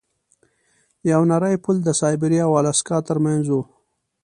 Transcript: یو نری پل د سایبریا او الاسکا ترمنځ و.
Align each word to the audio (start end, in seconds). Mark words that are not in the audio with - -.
یو 1.11 1.21
نری 1.31 1.55
پل 1.63 1.75
د 1.83 1.89
سایبریا 2.01 2.43
او 2.47 2.53
الاسکا 2.59 2.97
ترمنځ 3.07 3.45
و. 3.49 3.55